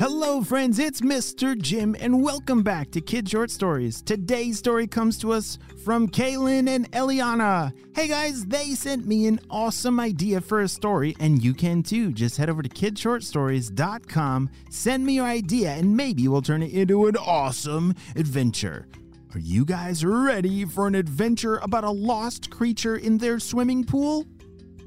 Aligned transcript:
Hello, 0.00 0.40
friends, 0.40 0.78
it's 0.78 1.02
Mr. 1.02 1.54
Jim, 1.60 1.94
and 2.00 2.22
welcome 2.22 2.62
back 2.62 2.90
to 2.90 3.02
Kid 3.02 3.28
Short 3.28 3.50
Stories. 3.50 4.00
Today's 4.00 4.56
story 4.56 4.86
comes 4.86 5.18
to 5.18 5.30
us 5.30 5.58
from 5.84 6.08
Kaylin 6.08 6.70
and 6.70 6.90
Eliana. 6.92 7.70
Hey 7.94 8.08
guys, 8.08 8.46
they 8.46 8.70
sent 8.70 9.06
me 9.06 9.26
an 9.26 9.40
awesome 9.50 10.00
idea 10.00 10.40
for 10.40 10.62
a 10.62 10.68
story, 10.68 11.14
and 11.20 11.44
you 11.44 11.52
can 11.52 11.82
too. 11.82 12.14
Just 12.14 12.38
head 12.38 12.48
over 12.48 12.62
to 12.62 12.68
kidshortstories.com, 12.70 14.48
send 14.70 15.04
me 15.04 15.16
your 15.16 15.26
idea, 15.26 15.72
and 15.72 15.94
maybe 15.94 16.28
we'll 16.28 16.40
turn 16.40 16.62
it 16.62 16.72
into 16.72 17.04
an 17.06 17.18
awesome 17.18 17.94
adventure. 18.16 18.88
Are 19.34 19.38
you 19.38 19.66
guys 19.66 20.02
ready 20.02 20.64
for 20.64 20.86
an 20.86 20.94
adventure 20.94 21.58
about 21.58 21.84
a 21.84 21.90
lost 21.90 22.48
creature 22.48 22.96
in 22.96 23.18
their 23.18 23.38
swimming 23.38 23.84
pool? 23.84 24.24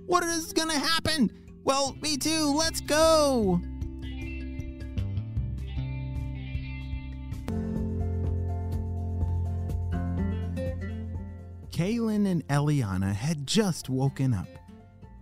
What 0.07 0.23
is 0.23 0.53
gonna 0.53 0.79
happen? 0.79 1.29
Well, 1.63 1.95
me 2.01 2.17
too, 2.17 2.51
let's 2.57 2.81
go! 2.81 3.61
Kaylin 11.73 12.27
and 12.27 12.47
Eliana 12.49 13.15
had 13.15 13.47
just 13.47 13.89
woken 13.89 14.31
up. 14.31 14.47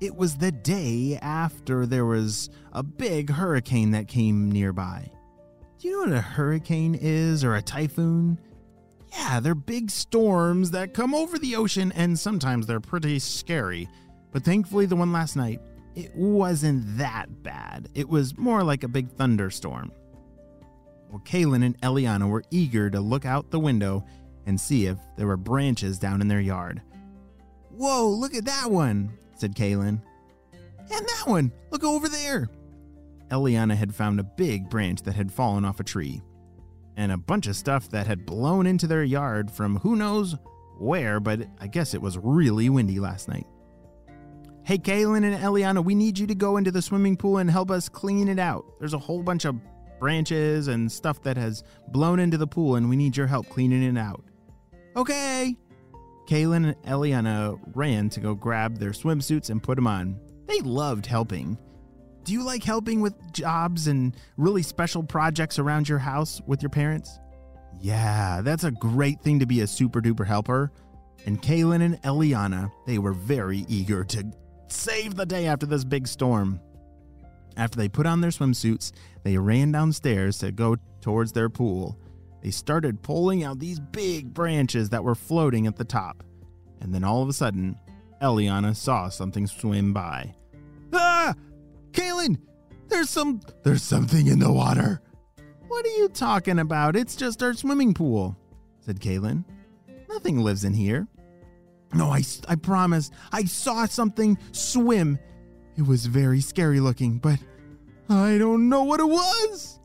It 0.01 0.13
was 0.13 0.35
the 0.35 0.51
day 0.51 1.17
after 1.21 1.85
there 1.85 2.05
was 2.05 2.49
a 2.73 2.83
big 2.83 3.29
hurricane 3.29 3.91
that 3.91 4.09
came 4.09 4.51
nearby. 4.51 5.09
Do 5.79 5.87
you 5.87 5.93
know 5.93 6.11
what 6.11 6.17
a 6.17 6.21
hurricane 6.21 6.93
is 6.99 7.45
or 7.45 7.55
a 7.55 7.61
typhoon? 7.61 8.37
Yeah, 9.13 9.39
they're 9.39 9.55
big 9.55 9.89
storms 9.89 10.71
that 10.71 10.93
come 10.93 11.15
over 11.15 11.39
the 11.39 11.55
ocean 11.55 11.93
and 11.93 12.19
sometimes 12.19 12.67
they're 12.67 12.81
pretty 12.81 13.19
scary. 13.19 13.87
But 14.33 14.43
thankfully, 14.43 14.85
the 14.87 14.97
one 14.97 15.13
last 15.13 15.37
night, 15.37 15.61
it 15.95 16.13
wasn't 16.13 16.97
that 16.97 17.43
bad. 17.43 17.87
It 17.95 18.09
was 18.09 18.37
more 18.37 18.61
like 18.61 18.83
a 18.83 18.89
big 18.89 19.09
thunderstorm. 19.09 19.93
Well, 21.09 21.21
Kaylin 21.25 21.63
and 21.65 21.79
Eliana 21.81 22.29
were 22.29 22.43
eager 22.51 22.89
to 22.89 22.99
look 22.99 23.25
out 23.25 23.51
the 23.51 23.59
window 23.59 24.05
and 24.51 24.59
see 24.59 24.85
if 24.85 24.97
there 25.15 25.27
were 25.27 25.37
branches 25.37 25.97
down 25.97 26.19
in 26.19 26.27
their 26.27 26.41
yard. 26.41 26.81
Whoa, 27.69 28.09
look 28.09 28.35
at 28.35 28.43
that 28.43 28.69
one, 28.69 29.17
said 29.37 29.55
Kaylin. 29.55 30.01
And 30.51 31.07
that 31.07 31.23
one, 31.25 31.53
look 31.71 31.85
over 31.85 32.09
there. 32.09 32.49
Eliana 33.29 33.77
had 33.77 33.95
found 33.95 34.19
a 34.19 34.25
big 34.25 34.69
branch 34.69 35.03
that 35.03 35.15
had 35.15 35.31
fallen 35.31 35.63
off 35.63 35.79
a 35.79 35.85
tree, 35.85 36.21
and 36.97 37.13
a 37.13 37.17
bunch 37.17 37.47
of 37.47 37.55
stuff 37.55 37.89
that 37.91 38.07
had 38.07 38.25
blown 38.25 38.67
into 38.67 38.87
their 38.87 39.05
yard 39.05 39.49
from 39.49 39.77
who 39.77 39.95
knows 39.95 40.35
where, 40.77 41.21
but 41.21 41.47
I 41.61 41.67
guess 41.67 41.93
it 41.93 42.01
was 42.01 42.17
really 42.17 42.69
windy 42.69 42.99
last 42.99 43.29
night. 43.29 43.47
Hey, 44.63 44.79
Kaylin 44.79 45.23
and 45.23 45.41
Eliana, 45.41 45.81
we 45.81 45.95
need 45.95 46.19
you 46.19 46.27
to 46.27 46.35
go 46.35 46.57
into 46.57 46.71
the 46.71 46.81
swimming 46.81 47.15
pool 47.15 47.37
and 47.37 47.49
help 47.49 47.71
us 47.71 47.87
clean 47.87 48.27
it 48.27 48.37
out. 48.37 48.65
There's 48.79 48.93
a 48.93 48.99
whole 48.99 49.23
bunch 49.23 49.45
of 49.45 49.55
branches 49.97 50.67
and 50.67 50.91
stuff 50.91 51.23
that 51.23 51.37
has 51.37 51.63
blown 51.87 52.19
into 52.19 52.37
the 52.37 52.47
pool, 52.47 52.75
and 52.75 52.89
we 52.89 52.97
need 52.97 53.15
your 53.15 53.27
help 53.27 53.47
cleaning 53.47 53.81
it 53.81 53.97
out. 53.97 54.25
Okay. 54.95 55.55
Kaylin 56.27 56.67
and 56.67 56.83
Eliana 56.83 57.59
ran 57.75 58.09
to 58.09 58.19
go 58.19 58.35
grab 58.35 58.77
their 58.77 58.91
swimsuits 58.91 59.49
and 59.49 59.61
put 59.61 59.75
them 59.75 59.87
on. 59.87 60.19
They 60.47 60.59
loved 60.61 61.05
helping. 61.05 61.57
Do 62.23 62.33
you 62.33 62.43
like 62.43 62.63
helping 62.63 63.01
with 63.01 63.15
jobs 63.33 63.87
and 63.87 64.15
really 64.37 64.61
special 64.61 65.03
projects 65.03 65.59
around 65.59 65.89
your 65.89 65.97
house 65.97 66.41
with 66.45 66.61
your 66.61 66.69
parents? 66.69 67.19
Yeah, 67.79 68.41
that's 68.41 68.63
a 68.63 68.71
great 68.71 69.21
thing 69.21 69.39
to 69.39 69.45
be 69.45 69.61
a 69.61 69.67
super 69.67 70.01
duper 70.01 70.25
helper. 70.25 70.71
And 71.25 71.41
Kaylin 71.41 71.81
and 71.81 72.01
Eliana, 72.03 72.71
they 72.85 72.99
were 72.99 73.13
very 73.13 73.65
eager 73.67 74.03
to 74.05 74.31
save 74.67 75.15
the 75.15 75.25
day 75.25 75.47
after 75.47 75.65
this 75.65 75.83
big 75.83 76.07
storm. 76.07 76.59
After 77.57 77.77
they 77.77 77.89
put 77.89 78.05
on 78.05 78.21
their 78.21 78.31
swimsuits, 78.31 78.91
they 79.23 79.37
ran 79.37 79.71
downstairs 79.71 80.37
to 80.39 80.51
go 80.51 80.77
towards 81.01 81.31
their 81.31 81.49
pool. 81.49 81.99
They 82.41 82.51
started 82.51 83.01
pulling 83.01 83.43
out 83.43 83.59
these 83.59 83.79
big 83.79 84.33
branches 84.33 84.89
that 84.89 85.03
were 85.03 85.15
floating 85.15 85.67
at 85.67 85.75
the 85.75 85.85
top. 85.85 86.23
And 86.79 86.93
then 86.93 87.03
all 87.03 87.21
of 87.21 87.29
a 87.29 87.33
sudden, 87.33 87.77
Eliana 88.21 88.75
saw 88.75 89.09
something 89.09 89.47
swim 89.47 89.93
by. 89.93 90.33
Ah! 90.93 91.33
Kaylin! 91.91 92.39
There's 92.87 93.09
some 93.09 93.41
there's 93.63 93.83
something 93.83 94.27
in 94.27 94.39
the 94.39 94.51
water. 94.51 95.01
What 95.67 95.85
are 95.85 95.97
you 95.97 96.09
talking 96.09 96.59
about? 96.59 96.95
It's 96.97 97.15
just 97.15 97.41
our 97.41 97.53
swimming 97.53 97.93
pool, 97.93 98.37
said 98.81 98.99
Kaylin. 98.99 99.45
Nothing 100.09 100.39
lives 100.39 100.65
in 100.65 100.73
here. 100.73 101.07
No, 101.93 102.09
I, 102.09 102.23
I 102.47 102.55
promise. 102.55 103.11
I 103.31 103.45
saw 103.45 103.85
something 103.85 104.37
swim. 104.51 105.17
It 105.77 105.85
was 105.87 106.05
very 106.05 106.41
scary 106.41 106.79
looking, 106.79 107.19
but 107.19 107.39
I 108.09 108.37
don't 108.37 108.67
know 108.67 108.83
what 108.83 108.99
it 108.99 109.07
was. 109.07 109.79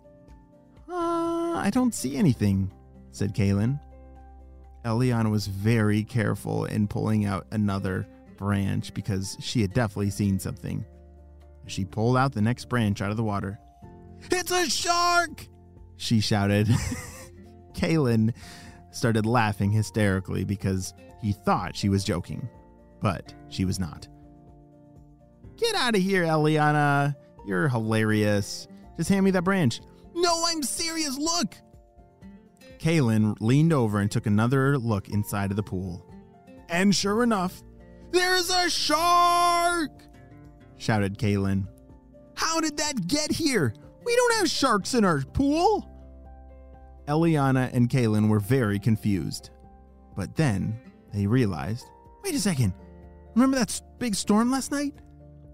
Uh, 0.88 1.25
I 1.56 1.70
don't 1.70 1.94
see 1.94 2.16
anything, 2.16 2.72
said 3.10 3.34
Kaylin. 3.34 3.80
Eliana 4.84 5.30
was 5.30 5.46
very 5.46 6.04
careful 6.04 6.64
in 6.64 6.86
pulling 6.86 7.24
out 7.24 7.46
another 7.50 8.06
branch 8.36 8.94
because 8.94 9.36
she 9.40 9.62
had 9.62 9.72
definitely 9.72 10.10
seen 10.10 10.38
something. 10.38 10.84
She 11.66 11.84
pulled 11.84 12.16
out 12.16 12.32
the 12.32 12.42
next 12.42 12.68
branch 12.68 13.02
out 13.02 13.10
of 13.10 13.16
the 13.16 13.24
water. 13.24 13.58
It's 14.30 14.50
a 14.50 14.70
shark! 14.70 15.46
She 15.96 16.20
shouted. 16.20 16.68
Kaylin 17.74 18.34
started 18.90 19.26
laughing 19.26 19.70
hysterically 19.70 20.44
because 20.44 20.94
he 21.20 21.32
thought 21.32 21.76
she 21.76 21.88
was 21.88 22.04
joking, 22.04 22.48
but 23.00 23.34
she 23.48 23.64
was 23.64 23.78
not. 23.78 24.08
Get 25.56 25.74
out 25.74 25.96
of 25.96 26.02
here, 26.02 26.24
Eliana. 26.24 27.14
You're 27.46 27.68
hilarious. 27.68 28.68
Just 28.96 29.08
hand 29.08 29.24
me 29.24 29.30
that 29.32 29.42
branch. 29.42 29.80
No, 30.16 30.44
I'm 30.46 30.62
serious. 30.62 31.16
Look. 31.16 31.54
Kaylin 32.78 33.36
leaned 33.40 33.72
over 33.72 34.00
and 34.00 34.10
took 34.10 34.26
another 34.26 34.78
look 34.78 35.08
inside 35.08 35.50
of 35.50 35.56
the 35.56 35.62
pool. 35.62 36.04
And 36.68 36.94
sure 36.94 37.22
enough, 37.22 37.62
there's 38.10 38.50
a 38.50 38.68
shark! 38.68 39.90
shouted 40.78 41.18
Kaylin. 41.18 41.68
How 42.34 42.60
did 42.60 42.76
that 42.78 43.06
get 43.06 43.30
here? 43.30 43.74
We 44.04 44.16
don't 44.16 44.34
have 44.34 44.48
sharks 44.48 44.94
in 44.94 45.04
our 45.04 45.20
pool. 45.20 45.90
Eliana 47.08 47.72
and 47.72 47.88
Kaylin 47.88 48.28
were 48.28 48.40
very 48.40 48.78
confused. 48.78 49.50
But 50.16 50.34
then 50.34 50.78
they 51.12 51.26
realized 51.26 51.86
wait 52.26 52.34
a 52.34 52.40
second, 52.40 52.72
remember 53.34 53.56
that 53.56 53.80
big 53.98 54.14
storm 54.14 54.50
last 54.50 54.72
night? 54.72 54.94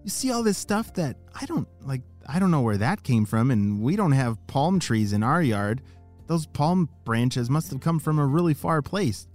You 0.04 0.10
see 0.10 0.32
all 0.32 0.42
this 0.42 0.56
stuff 0.56 0.94
that 0.94 1.16
I 1.38 1.44
don't 1.44 1.68
like, 1.82 2.00
I 2.34 2.38
don't 2.38 2.50
know 2.50 2.62
where 2.62 2.78
that 2.78 3.02
came 3.02 3.26
from, 3.26 3.50
and 3.50 3.82
we 3.82 3.94
don't 3.94 4.12
have 4.12 4.46
palm 4.46 4.80
trees 4.80 5.12
in 5.12 5.22
our 5.22 5.42
yard. 5.42 5.82
Those 6.28 6.46
palm 6.46 6.88
branches 7.04 7.50
must 7.50 7.70
have 7.70 7.80
come 7.80 7.98
from 7.98 8.18
a 8.18 8.26
really 8.26 8.54
far 8.54 8.80
place. 8.80 9.28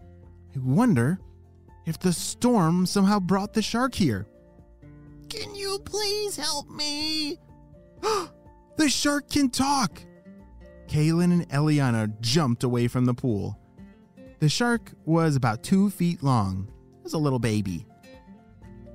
I 0.56 0.59
wonder 0.59 1.19
if 1.86 2.00
the 2.00 2.12
storm 2.12 2.88
somehow 2.88 3.19
brought 3.19 3.53
the 3.53 3.62
shark 3.62 3.94
here. 3.94 4.25
Can 5.30 5.53
you 5.53 5.78
please 5.86 6.38
help 6.38 6.72
me? 6.72 7.38
the 8.78 8.90
shark 8.90 9.30
can 9.30 9.52
talk! 9.52 10.02
Kaylin 10.88 11.31
and 11.31 11.50
Eliana 11.50 12.19
jumped 12.19 12.63
away 12.63 12.88
from 12.88 13.06
the 13.06 13.13
pool. 13.13 13.59
The 14.40 14.50
shark 14.50 14.91
was 15.06 15.36
about 15.36 15.62
two 15.62 15.91
feet 15.91 16.24
long. 16.24 16.68
It 16.97 17.03
was 17.03 17.13
a 17.13 17.19
little 17.19 17.38
baby. 17.38 17.86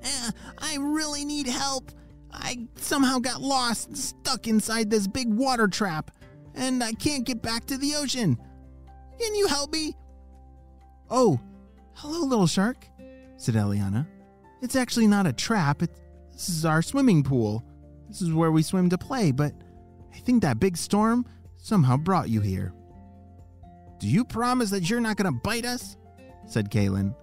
Uh, 0.03 0.31
I 0.57 0.75
really 0.77 1.23
need 1.23 1.47
help. 1.47 1.89
I 2.33 2.67
somehow 2.75 3.19
got 3.19 3.41
lost, 3.41 3.95
stuck 3.95 4.47
inside 4.47 4.89
this 4.89 5.07
big 5.07 5.31
water 5.31 5.67
trap, 5.67 6.11
and 6.55 6.83
I 6.83 6.93
can't 6.93 7.25
get 7.25 7.41
back 7.41 7.65
to 7.65 7.77
the 7.77 7.95
ocean. 7.95 8.37
Can 9.19 9.35
you 9.35 9.47
help 9.47 9.71
me? 9.71 9.95
Oh, 11.09 11.39
hello, 11.93 12.25
little 12.25 12.47
shark, 12.47 12.87
said 13.37 13.55
Eliana. 13.55 14.07
It's 14.61 14.75
actually 14.75 15.07
not 15.07 15.27
a 15.27 15.33
trap. 15.33 15.81
It, 15.83 15.91
this 16.31 16.49
is 16.49 16.65
our 16.65 16.81
swimming 16.81 17.23
pool. 17.23 17.63
This 18.09 18.21
is 18.21 18.33
where 18.33 18.51
we 18.51 18.63
swim 18.63 18.89
to 18.89 18.97
play, 18.97 19.31
but 19.31 19.53
I 20.13 20.17
think 20.19 20.41
that 20.41 20.59
big 20.59 20.77
storm 20.77 21.25
somehow 21.57 21.97
brought 21.97 22.29
you 22.29 22.41
here. 22.41 22.73
Do 23.99 24.07
you 24.07 24.25
promise 24.25 24.69
that 24.71 24.89
you're 24.89 24.99
not 24.99 25.17
going 25.17 25.31
to 25.31 25.39
bite 25.43 25.65
us? 25.65 25.97
said 26.45 26.69
Kaylin. 26.69 27.15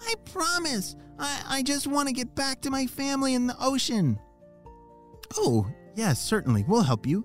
I 0.00 0.14
promise. 0.24 0.96
I, 1.18 1.42
I 1.48 1.62
just 1.62 1.86
want 1.86 2.08
to 2.08 2.14
get 2.14 2.34
back 2.34 2.62
to 2.62 2.70
my 2.70 2.86
family 2.86 3.34
in 3.34 3.46
the 3.46 3.56
ocean. 3.60 4.18
Oh, 5.36 5.66
yes, 5.94 6.20
certainly. 6.20 6.64
We'll 6.66 6.82
help 6.82 7.06
you. 7.06 7.24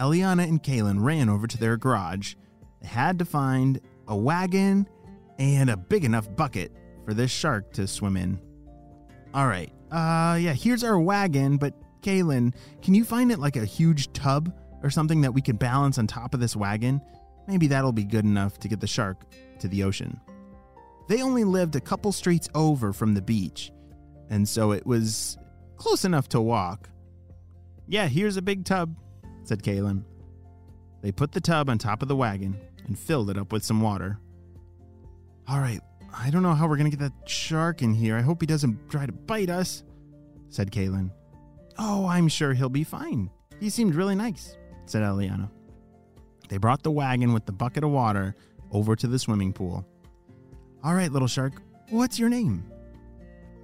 Eliana 0.00 0.44
and 0.44 0.62
Kaylin 0.62 1.02
ran 1.02 1.28
over 1.28 1.46
to 1.46 1.58
their 1.58 1.76
garage. 1.76 2.34
They 2.80 2.88
had 2.88 3.18
to 3.18 3.24
find 3.24 3.80
a 4.06 4.16
wagon 4.16 4.88
and 5.38 5.70
a 5.70 5.76
big 5.76 6.04
enough 6.04 6.34
bucket 6.36 6.72
for 7.04 7.14
this 7.14 7.30
shark 7.30 7.72
to 7.74 7.86
swim 7.86 8.16
in. 8.16 8.40
All 9.34 9.46
right. 9.46 9.72
Uh 9.90 10.36
yeah, 10.40 10.52
here's 10.52 10.84
our 10.84 10.98
wagon, 10.98 11.56
but 11.56 11.74
Kaylin, 12.02 12.54
can 12.82 12.94
you 12.94 13.04
find 13.04 13.32
it 13.32 13.38
like 13.38 13.56
a 13.56 13.64
huge 13.64 14.12
tub 14.12 14.52
or 14.82 14.90
something 14.90 15.22
that 15.22 15.32
we 15.32 15.40
could 15.40 15.58
balance 15.58 15.98
on 15.98 16.06
top 16.06 16.34
of 16.34 16.40
this 16.40 16.54
wagon? 16.54 17.00
Maybe 17.46 17.66
that'll 17.68 17.92
be 17.92 18.04
good 18.04 18.24
enough 18.24 18.58
to 18.58 18.68
get 18.68 18.80
the 18.80 18.86
shark 18.86 19.24
to 19.60 19.68
the 19.68 19.82
ocean. 19.82 20.20
They 21.08 21.22
only 21.22 21.44
lived 21.44 21.74
a 21.74 21.80
couple 21.80 22.12
streets 22.12 22.48
over 22.54 22.92
from 22.92 23.14
the 23.14 23.22
beach, 23.22 23.72
and 24.28 24.46
so 24.46 24.72
it 24.72 24.86
was 24.86 25.38
close 25.78 26.04
enough 26.04 26.28
to 26.30 26.40
walk. 26.40 26.90
Yeah, 27.86 28.08
here's 28.08 28.36
a 28.36 28.42
big 28.42 28.64
tub, 28.64 28.94
said 29.44 29.62
Kaylin. 29.62 30.04
They 31.00 31.12
put 31.12 31.32
the 31.32 31.40
tub 31.40 31.70
on 31.70 31.78
top 31.78 32.02
of 32.02 32.08
the 32.08 32.16
wagon 32.16 32.58
and 32.86 32.98
filled 32.98 33.30
it 33.30 33.38
up 33.38 33.52
with 33.52 33.64
some 33.64 33.80
water. 33.80 34.18
All 35.48 35.60
right, 35.60 35.80
I 36.12 36.28
don't 36.30 36.42
know 36.42 36.54
how 36.54 36.68
we're 36.68 36.76
going 36.76 36.90
to 36.90 36.96
get 36.96 37.02
that 37.02 37.28
shark 37.28 37.80
in 37.80 37.94
here. 37.94 38.16
I 38.16 38.20
hope 38.20 38.42
he 38.42 38.46
doesn't 38.46 38.90
try 38.90 39.06
to 39.06 39.12
bite 39.12 39.48
us, 39.48 39.84
said 40.50 40.70
Kaylin. 40.70 41.10
Oh, 41.78 42.06
I'm 42.06 42.28
sure 42.28 42.52
he'll 42.52 42.68
be 42.68 42.84
fine. 42.84 43.30
He 43.60 43.70
seemed 43.70 43.94
really 43.94 44.16
nice, 44.16 44.56
said 44.86 45.02
Eliana. 45.02 45.50
They 46.48 46.58
brought 46.58 46.82
the 46.82 46.90
wagon 46.90 47.32
with 47.32 47.46
the 47.46 47.52
bucket 47.52 47.84
of 47.84 47.90
water 47.90 48.34
over 48.72 48.96
to 48.96 49.06
the 49.06 49.18
swimming 49.18 49.52
pool. 49.52 49.86
All 50.82 50.94
right, 50.94 51.10
little 51.10 51.28
shark, 51.28 51.62
what's 51.90 52.18
your 52.18 52.28
name? 52.28 52.64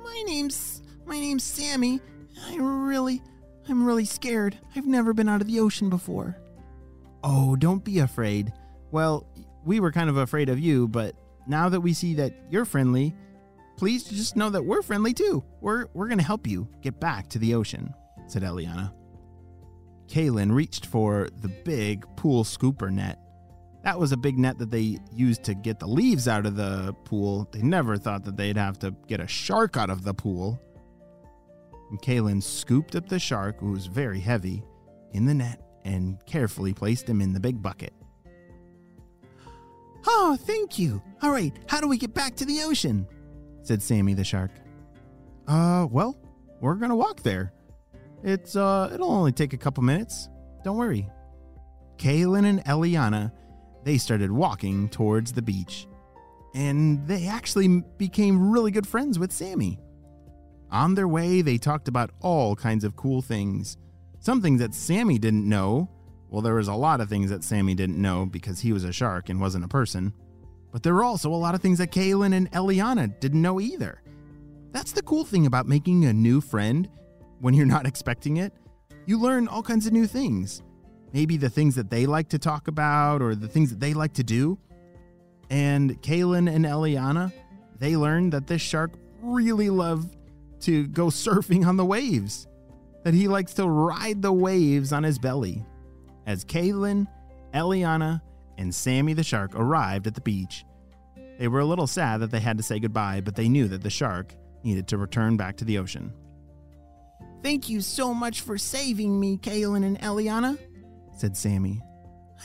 My 0.02 0.22
name's 0.26 0.82
my 1.06 1.19
name's 1.19 1.45
Sammy. 1.45 2.01
I 2.47 2.56
really 2.56 3.23
I'm 3.69 3.85
really 3.85 4.05
scared. 4.05 4.59
I've 4.77 4.87
never 4.87 5.15
been 5.15 5.29
out 5.29 5.41
of 5.41 5.47
the 5.47 5.61
ocean 5.61 5.89
before. 5.89 6.37
Oh, 7.23 7.56
don't 7.56 7.85
be 7.85 8.01
afraid. 8.01 8.53
Well, 8.91 9.27
we 9.65 9.81
were 9.81 9.93
kind 9.93 10.11
of 10.11 10.19
afraid 10.19 10.49
of 10.49 10.59
you, 10.59 10.89
but 10.89 11.15
now 11.47 11.69
that 11.71 11.81
we 11.81 11.95
see 11.95 12.15
that 12.15 12.35
you're 12.51 12.67
friendly, 12.67 13.15
please 13.77 14.05
just 14.05 14.37
know 14.37 14.51
that 14.51 14.65
we're 14.65 14.83
friendly 14.83 15.15
too. 15.15 15.43
We're 15.61 15.87
we're 15.95 16.09
going 16.09 16.19
to 16.19 16.25
help 16.25 16.47
you 16.47 16.69
get 16.83 17.01
back 17.01 17.29
to 17.31 17.39
the 17.39 17.55
ocean, 17.55 17.95
said 18.27 18.43
Eliana. 18.43 18.93
Kaylin 20.07 20.53
reached 20.53 20.87
for 20.87 21.29
the 21.41 21.49
big 21.49 22.05
pool 22.17 22.45
scooper 22.45 22.91
net. 22.91 23.19
That 23.85 23.99
was 23.99 24.12
a 24.12 24.17
big 24.17 24.39
net 24.39 24.59
that 24.59 24.71
they 24.71 24.99
used 25.12 25.45
to 25.45 25.55
get 25.55 25.79
the 25.79 25.87
leaves 25.87 26.29
out 26.29 26.47
of 26.47 26.57
the 26.57 26.95
pool. 27.05 27.49
They 27.53 27.62
never 27.62 27.97
thought 27.97 28.25
that 28.25 28.37
they'd 28.37 28.57
have 28.57 28.79
to 28.81 28.95
get 29.07 29.21
a 29.21 29.27
shark 29.27 29.77
out 29.77 29.91
of 29.91 30.05
the 30.05 30.15
pool. 30.15 30.61
And 31.94 32.02
Kaylin 32.02 32.43
scooped 32.43 32.96
up 32.96 33.08
the 33.08 33.20
shark, 33.20 33.61
who 33.61 33.70
was 33.70 33.87
very 33.87 34.19
heavy, 34.19 34.64
in 35.12 35.26
the 35.26 35.35
net 35.35 35.61
and 35.85 36.19
carefully 36.26 36.75
placed 36.75 37.08
him 37.08 37.20
in 37.20 37.32
the 37.32 37.38
big 37.38 37.62
bucket. 37.62 37.93
Oh, 40.05 40.37
thank 40.41 40.76
you. 40.76 41.00
All 41.23 41.31
right, 41.31 41.56
how 41.69 41.81
do 41.81 41.87
we 41.87 41.96
get 41.96 42.12
back 42.12 42.35
to 42.37 42.44
the 42.44 42.62
ocean? 42.62 43.06
said 43.62 43.81
Sammy 43.81 44.12
the 44.12 44.25
shark. 44.25 44.50
Uh, 45.46 45.87
well, 45.88 46.19
we're 46.61 46.75
gonna 46.75 46.96
walk 46.96 47.23
there. 47.23 47.52
It's 48.25 48.56
uh 48.56 48.90
it'll 48.93 49.12
only 49.12 49.31
take 49.31 49.52
a 49.52 49.56
couple 49.56 49.85
minutes. 49.85 50.29
Don't 50.64 50.76
worry. 50.76 51.08
Kaylin 51.97 52.44
and 52.44 52.64
Eliana, 52.64 53.31
they 53.85 53.99
started 53.99 54.32
walking 54.32 54.88
towards 54.88 55.32
the 55.32 55.43
beach. 55.43 55.87
And 56.56 57.06
they 57.06 57.29
actually 57.29 57.69
became 57.99 58.50
really 58.50 58.73
good 58.73 58.87
friends 58.87 59.17
with 59.17 59.31
Sammy. 59.31 59.79
On 60.75 60.97
their 60.97 61.06
way, 61.06 61.41
they 61.41 61.56
talked 61.56 61.87
about 61.87 62.11
all 62.21 62.56
kinds 62.56 62.82
of 62.82 62.97
cool 62.97 63.23
things. 63.23 63.76
Some 64.19 64.43
things 64.43 64.59
that 64.59 64.75
Sammy 64.75 65.21
didn't 65.21 65.49
know. 65.49 65.88
Well, 66.29 66.43
there 66.43 66.56
was 66.56 66.67
a 66.67 66.75
lot 66.75 67.00
of 67.00 67.09
things 67.09 67.31
that 67.31 67.44
Sammy 67.44 67.76
didn't 67.76 68.03
know 68.03 68.26
because 68.26 68.59
he 68.59 68.73
was 68.73 68.82
a 68.82 68.93
shark 68.93 69.29
and 69.29 69.41
wasn't 69.41 69.65
a 69.65 69.69
person. 69.69 70.12
But 70.73 70.82
there 70.82 70.93
were 70.93 71.05
also 71.05 71.32
a 71.32 71.37
lot 71.37 71.55
of 71.55 71.62
things 71.62 71.79
that 71.79 71.93
Kaylin 71.93 72.35
and 72.35 72.50
Eliana 72.50 73.21
didn't 73.21 73.41
know 73.41 73.61
either. 73.61 74.03
That's 74.73 74.91
the 74.91 75.03
cool 75.03 75.25
thing 75.25 75.47
about 75.47 75.69
making 75.69 76.06
a 76.06 76.12
new 76.12 76.41
friend 76.41 76.88
when 77.38 77.55
you're 77.55 77.67
not 77.67 77.87
expecting 77.93 78.38
it. 78.38 78.53
You 79.06 79.21
learn 79.21 79.47
all 79.47 79.62
kinds 79.62 79.87
of 79.87 79.93
new 79.93 80.09
things. 80.09 80.65
Maybe 81.12 81.37
the 81.37 81.50
things 81.50 81.76
that 81.76 81.88
they 81.88 82.05
like 82.05 82.31
to 82.31 82.38
talk 82.41 82.67
about 82.67 83.23
or 83.23 83.37
the 83.37 83.47
things 83.47 83.71
that 83.71 83.79
they 83.79 83.94
like 83.94 84.15
to 84.15 84.25
do. 84.25 84.59
And 85.50 86.03
Kaylin 86.03 86.53
and 86.53 86.65
Eliana, 86.65 87.32
they 87.79 87.97
learned 87.97 88.32
that 88.32 88.49
this 88.49 88.61
shark 88.61 88.94
really 89.23 89.71
loved 89.71 90.17
to 90.64 90.87
go 90.88 91.06
surfing 91.06 91.66
on 91.66 91.76
the 91.76 91.84
waves, 91.84 92.46
that 93.05 93.14
he 93.14 93.28
likes 93.28 93.55
to 93.55 93.69
ride 93.69 94.22
the 94.22 94.32
waves 94.32 94.93
on 94.93 95.02
his 95.02 95.19
belly. 95.19 95.64
As 96.26 96.44
Kaylin, 96.44 97.06
Eliana, 97.52 98.20
and 98.56 98.75
Sammy 98.75 99.12
the 99.12 99.22
shark 99.22 99.52
arrived 99.55 100.06
at 100.06 100.14
the 100.14 100.20
beach, 100.20 100.64
they 101.38 101.49
were 101.49 101.61
a 101.61 101.64
little 101.64 101.87
sad 101.87 102.20
that 102.20 102.31
they 102.31 102.40
had 102.40 102.56
to 102.56 102.62
say 102.62 102.78
goodbye, 102.78 103.20
but 103.20 103.34
they 103.34 103.49
knew 103.49 103.69
that 103.69 103.82
the 103.82 103.90
shark 103.90 104.34
needed 104.62 104.88
to 104.88 104.99
return 104.99 105.37
back 105.37 105.56
to 105.56 105.64
the 105.64 105.78
ocean. 105.78 106.12
Thank 107.43 107.69
you 107.69 107.81
so 107.81 108.14
much 108.14 108.40
for 108.40 108.56
saving 108.56 109.19
me, 109.20 109.37
Kaylin 109.37 109.84
and 109.84 110.00
Eliana, 110.00 110.58
said 111.12 111.37
Sammy. 111.37 111.82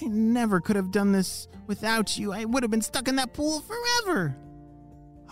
I 0.02 0.06
never 0.06 0.60
could 0.60 0.76
have 0.76 0.92
done 0.92 1.12
this 1.12 1.48
without 1.68 2.18
you. 2.18 2.34
I 2.34 2.46
would 2.46 2.64
have 2.64 2.72
been 2.72 2.82
stuck 2.82 3.08
in 3.08 3.16
that 3.18 3.34
pool 3.34 3.62
forever. 3.62 4.36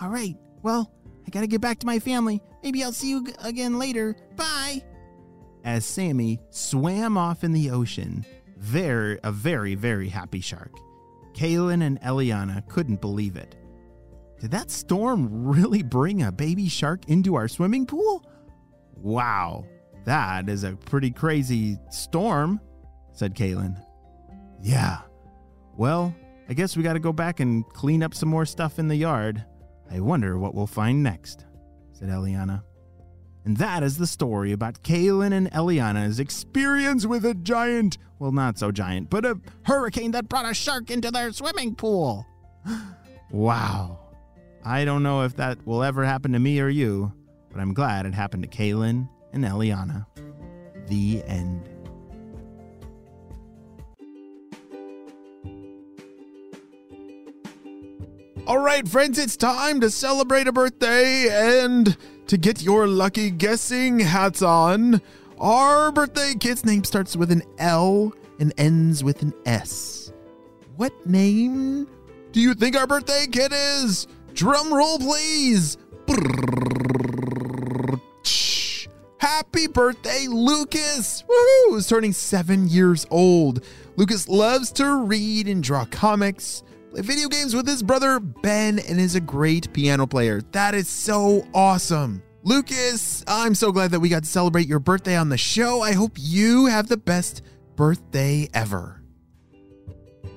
All 0.00 0.08
right, 0.08 0.36
well, 0.62 0.90
I 1.28 1.30
gotta 1.30 1.46
get 1.46 1.60
back 1.60 1.78
to 1.80 1.86
my 1.86 1.98
family. 1.98 2.40
Maybe 2.62 2.82
I'll 2.82 2.90
see 2.90 3.10
you 3.10 3.26
again 3.44 3.78
later. 3.78 4.16
Bye. 4.34 4.82
As 5.62 5.84
Sammy 5.84 6.40
swam 6.48 7.18
off 7.18 7.44
in 7.44 7.52
the 7.52 7.70
ocean, 7.70 8.24
very 8.56 9.18
a 9.22 9.30
very 9.30 9.74
very 9.74 10.08
happy 10.08 10.40
shark. 10.40 10.72
Kaylin 11.34 11.82
and 11.82 12.00
Eliana 12.00 12.66
couldn't 12.66 13.02
believe 13.02 13.36
it. 13.36 13.56
Did 14.40 14.52
that 14.52 14.70
storm 14.70 15.28
really 15.46 15.82
bring 15.82 16.22
a 16.22 16.32
baby 16.32 16.66
shark 16.66 17.06
into 17.10 17.34
our 17.34 17.46
swimming 17.46 17.84
pool? 17.84 18.24
Wow, 18.94 19.66
that 20.06 20.48
is 20.48 20.64
a 20.64 20.76
pretty 20.76 21.10
crazy 21.10 21.76
storm, 21.90 22.58
said 23.12 23.34
Kaylin. 23.34 23.78
Yeah. 24.62 25.00
Well, 25.76 26.14
I 26.48 26.54
guess 26.54 26.74
we 26.74 26.82
got 26.82 26.94
to 26.94 27.00
go 27.00 27.12
back 27.12 27.40
and 27.40 27.68
clean 27.68 28.02
up 28.02 28.14
some 28.14 28.30
more 28.30 28.46
stuff 28.46 28.78
in 28.78 28.88
the 28.88 28.96
yard. 28.96 29.44
I 29.90 30.00
wonder 30.00 30.38
what 30.38 30.54
we'll 30.54 30.66
find 30.66 31.02
next, 31.02 31.46
said 31.92 32.08
Eliana. 32.08 32.62
And 33.44 33.56
that 33.56 33.82
is 33.82 33.96
the 33.96 34.06
story 34.06 34.52
about 34.52 34.82
Kaylin 34.82 35.32
and 35.32 35.50
Eliana's 35.52 36.20
experience 36.20 37.06
with 37.06 37.24
a 37.24 37.34
giant, 37.34 37.96
well, 38.18 38.32
not 38.32 38.58
so 38.58 38.70
giant, 38.70 39.08
but 39.08 39.24
a 39.24 39.40
hurricane 39.62 40.10
that 40.10 40.28
brought 40.28 40.50
a 40.50 40.52
shark 40.52 40.90
into 40.90 41.10
their 41.10 41.32
swimming 41.32 41.74
pool. 41.74 42.26
wow. 43.30 44.00
I 44.64 44.84
don't 44.84 45.02
know 45.02 45.22
if 45.22 45.36
that 45.36 45.66
will 45.66 45.82
ever 45.82 46.04
happen 46.04 46.32
to 46.32 46.38
me 46.38 46.60
or 46.60 46.68
you, 46.68 47.12
but 47.50 47.60
I'm 47.60 47.72
glad 47.72 48.04
it 48.04 48.12
happened 48.12 48.42
to 48.42 48.48
Kaylin 48.48 49.08
and 49.32 49.44
Eliana. 49.44 50.04
The 50.88 51.22
end. 51.26 51.68
All 58.48 58.56
right, 58.60 58.88
friends, 58.88 59.18
it's 59.18 59.36
time 59.36 59.78
to 59.82 59.90
celebrate 59.90 60.48
a 60.48 60.52
birthday 60.52 61.28
and 61.30 61.94
to 62.28 62.38
get 62.38 62.62
your 62.62 62.86
lucky 62.86 63.30
guessing 63.30 63.98
hats 63.98 64.40
on. 64.40 65.02
Our 65.38 65.92
birthday 65.92 66.32
kid's 66.40 66.64
name 66.64 66.82
starts 66.84 67.14
with 67.14 67.30
an 67.30 67.42
L 67.58 68.14
and 68.40 68.54
ends 68.56 69.04
with 69.04 69.20
an 69.20 69.34
S. 69.44 70.14
What 70.76 70.94
name 71.06 71.86
do 72.32 72.40
you 72.40 72.54
think 72.54 72.74
our 72.74 72.86
birthday 72.86 73.26
kid 73.30 73.52
is? 73.52 74.06
Drum 74.32 74.72
roll, 74.72 74.98
please. 74.98 75.76
Happy 79.18 79.66
birthday, 79.66 80.24
Lucas! 80.26 81.22
Woohoo! 81.28 81.76
Is 81.76 81.86
turning 81.86 82.14
seven 82.14 82.66
years 82.66 83.04
old. 83.10 83.62
Lucas 83.96 84.26
loves 84.26 84.72
to 84.72 85.04
read 85.04 85.48
and 85.48 85.62
draw 85.62 85.84
comics 85.84 86.62
play 86.90 87.02
video 87.02 87.28
games 87.28 87.54
with 87.54 87.66
his 87.66 87.82
brother 87.82 88.20
Ben, 88.20 88.78
and 88.78 89.00
is 89.00 89.14
a 89.14 89.20
great 89.20 89.72
piano 89.72 90.06
player. 90.06 90.40
That 90.52 90.74
is 90.74 90.88
so 90.88 91.46
awesome. 91.54 92.22
Lucas, 92.44 93.24
I'm 93.26 93.54
so 93.54 93.72
glad 93.72 93.90
that 93.90 94.00
we 94.00 94.08
got 94.08 94.24
to 94.24 94.28
celebrate 94.28 94.66
your 94.66 94.78
birthday 94.78 95.16
on 95.16 95.28
the 95.28 95.36
show. 95.36 95.82
I 95.82 95.92
hope 95.92 96.12
you 96.16 96.66
have 96.66 96.88
the 96.88 96.96
best 96.96 97.42
birthday 97.76 98.48
ever. 98.54 99.02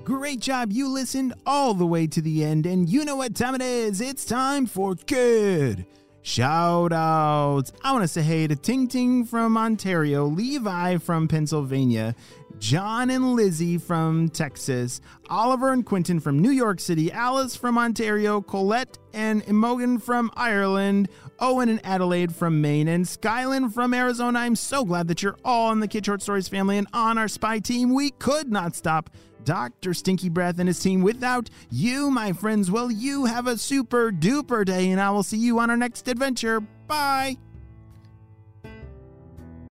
Great 0.03 0.39
job. 0.39 0.71
You 0.71 0.89
listened 0.89 1.33
all 1.45 1.73
the 1.73 1.85
way 1.85 2.07
to 2.07 2.21
the 2.21 2.43
end, 2.43 2.65
and 2.65 2.89
you 2.89 3.05
know 3.05 3.15
what 3.15 3.35
time 3.35 3.55
it 3.55 3.61
is. 3.61 4.01
It's 4.01 4.25
time 4.25 4.65
for 4.65 4.95
Kid 4.95 5.85
Shout 6.23 6.93
outs. 6.93 7.71
I 7.83 7.91
want 7.91 8.03
to 8.03 8.07
say 8.07 8.21
hey 8.21 8.45
to 8.45 8.55
Ting 8.55 8.87
Ting 8.87 9.25
from 9.25 9.57
Ontario, 9.57 10.25
Levi 10.25 10.97
from 10.97 11.27
Pennsylvania, 11.27 12.15
John 12.61 13.09
and 13.09 13.33
Lizzie 13.33 13.79
from 13.79 14.29
Texas, 14.29 15.01
Oliver 15.31 15.73
and 15.73 15.83
Quentin 15.83 16.19
from 16.19 16.39
New 16.39 16.51
York 16.51 16.79
City, 16.79 17.11
Alice 17.11 17.55
from 17.55 17.75
Ontario, 17.75 18.39
Colette 18.39 18.99
and 19.13 19.43
Imogen 19.47 19.97
from 19.97 20.29
Ireland, 20.35 21.09
Owen 21.39 21.69
and 21.69 21.83
Adelaide 21.83 22.33
from 22.35 22.61
Maine, 22.61 22.87
and 22.87 23.05
Skyland 23.05 23.73
from 23.73 23.95
Arizona. 23.95 24.39
I'm 24.39 24.55
so 24.55 24.85
glad 24.85 25.07
that 25.07 25.23
you're 25.23 25.39
all 25.43 25.71
in 25.71 25.79
the 25.79 25.87
Kid 25.87 26.05
Short 26.05 26.21
Stories 26.21 26.47
family 26.47 26.77
and 26.77 26.87
on 26.93 27.17
our 27.17 27.27
spy 27.27 27.57
team. 27.57 27.95
We 27.95 28.11
could 28.11 28.51
not 28.51 28.75
stop 28.75 29.09
Dr. 29.43 29.95
Stinky 29.95 30.29
Breath 30.29 30.59
and 30.59 30.69
his 30.69 30.79
team 30.79 31.01
without 31.01 31.49
you, 31.71 32.11
my 32.11 32.31
friends. 32.31 32.69
Well, 32.69 32.91
you 32.91 33.25
have 33.25 33.47
a 33.47 33.57
super 33.57 34.11
duper 34.11 34.63
day, 34.63 34.91
and 34.91 35.01
I 35.01 35.09
will 35.09 35.23
see 35.23 35.39
you 35.39 35.57
on 35.57 35.71
our 35.71 35.77
next 35.77 36.07
adventure. 36.07 36.59
Bye. 36.59 37.37